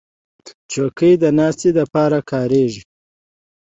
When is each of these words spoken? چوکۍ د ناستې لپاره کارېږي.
چوکۍ 0.71 1.13
د 1.23 1.25
ناستې 1.39 1.69
لپاره 1.79 2.17
کارېږي. 2.31 2.83